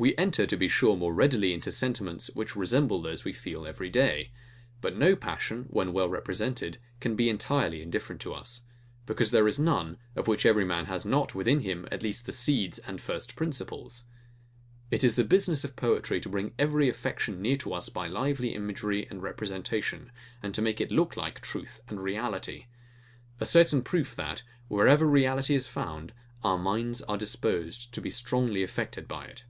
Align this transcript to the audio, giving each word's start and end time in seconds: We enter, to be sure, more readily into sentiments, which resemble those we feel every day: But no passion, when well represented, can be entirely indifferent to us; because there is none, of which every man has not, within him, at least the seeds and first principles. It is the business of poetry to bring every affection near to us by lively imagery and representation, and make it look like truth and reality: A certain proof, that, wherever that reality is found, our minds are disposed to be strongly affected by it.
We 0.00 0.14
enter, 0.16 0.46
to 0.46 0.56
be 0.56 0.68
sure, 0.68 0.96
more 0.96 1.12
readily 1.12 1.52
into 1.52 1.72
sentiments, 1.72 2.30
which 2.34 2.54
resemble 2.54 3.02
those 3.02 3.24
we 3.24 3.32
feel 3.32 3.66
every 3.66 3.90
day: 3.90 4.30
But 4.80 4.96
no 4.96 5.16
passion, 5.16 5.64
when 5.70 5.92
well 5.92 6.08
represented, 6.08 6.78
can 7.00 7.16
be 7.16 7.28
entirely 7.28 7.82
indifferent 7.82 8.20
to 8.20 8.32
us; 8.32 8.62
because 9.06 9.32
there 9.32 9.48
is 9.48 9.58
none, 9.58 9.98
of 10.14 10.28
which 10.28 10.46
every 10.46 10.64
man 10.64 10.84
has 10.84 11.04
not, 11.04 11.34
within 11.34 11.62
him, 11.62 11.88
at 11.90 12.04
least 12.04 12.26
the 12.26 12.30
seeds 12.32 12.78
and 12.78 13.00
first 13.00 13.34
principles. 13.34 14.04
It 14.92 15.02
is 15.02 15.16
the 15.16 15.24
business 15.24 15.64
of 15.64 15.74
poetry 15.74 16.20
to 16.20 16.28
bring 16.28 16.54
every 16.60 16.88
affection 16.88 17.42
near 17.42 17.56
to 17.56 17.72
us 17.74 17.88
by 17.88 18.06
lively 18.06 18.54
imagery 18.54 19.04
and 19.08 19.20
representation, 19.20 20.12
and 20.44 20.62
make 20.62 20.80
it 20.80 20.92
look 20.92 21.16
like 21.16 21.40
truth 21.40 21.80
and 21.88 22.00
reality: 22.00 22.66
A 23.40 23.44
certain 23.44 23.82
proof, 23.82 24.14
that, 24.14 24.44
wherever 24.68 25.04
that 25.06 25.10
reality 25.10 25.56
is 25.56 25.66
found, 25.66 26.12
our 26.44 26.56
minds 26.56 27.02
are 27.08 27.18
disposed 27.18 27.92
to 27.94 28.00
be 28.00 28.10
strongly 28.10 28.62
affected 28.62 29.08
by 29.08 29.24
it. 29.24 29.44